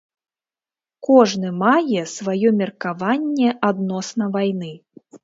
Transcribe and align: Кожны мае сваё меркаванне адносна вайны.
Кожны 1.07 1.51
мае 1.63 2.01
сваё 2.13 2.49
меркаванне 2.63 3.49
адносна 3.69 4.31
вайны. 4.39 4.73